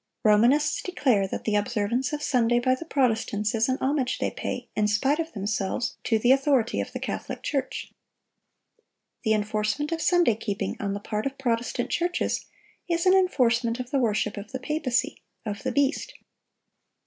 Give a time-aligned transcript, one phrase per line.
[0.23, 4.67] Romanists declare that "the observance of Sunday by the Protestants is an homage they pay,
[4.75, 7.93] in spite of themselves, to the authority of the [Catholic] Church."(758)
[9.25, 12.45] The enforcement of Sunday keeping on the part of Protestant churches
[12.89, 16.15] is an enforcement of the worship of the papacy—of the beast.